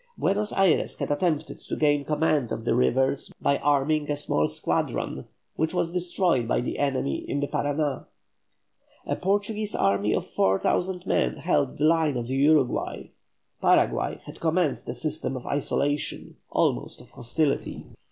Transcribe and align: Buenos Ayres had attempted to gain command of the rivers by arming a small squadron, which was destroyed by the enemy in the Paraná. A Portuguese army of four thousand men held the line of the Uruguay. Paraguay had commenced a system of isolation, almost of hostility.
Buenos 0.17 0.51
Ayres 0.53 0.97
had 0.97 1.11
attempted 1.11 1.59
to 1.59 1.75
gain 1.75 2.03
command 2.03 2.51
of 2.51 2.65
the 2.65 2.73
rivers 2.73 3.31
by 3.39 3.59
arming 3.59 4.09
a 4.09 4.15
small 4.17 4.47
squadron, 4.47 5.27
which 5.57 5.75
was 5.75 5.91
destroyed 5.91 6.47
by 6.47 6.59
the 6.59 6.79
enemy 6.79 7.17
in 7.29 7.39
the 7.39 7.45
Paraná. 7.45 8.05
A 9.05 9.15
Portuguese 9.15 9.75
army 9.75 10.15
of 10.15 10.25
four 10.25 10.57
thousand 10.57 11.05
men 11.05 11.35
held 11.35 11.77
the 11.77 11.83
line 11.85 12.17
of 12.17 12.25
the 12.25 12.35
Uruguay. 12.35 13.09
Paraguay 13.61 14.17
had 14.25 14.39
commenced 14.39 14.89
a 14.89 14.95
system 14.95 15.37
of 15.37 15.45
isolation, 15.45 16.35
almost 16.49 16.99
of 16.99 17.11
hostility. 17.11 17.85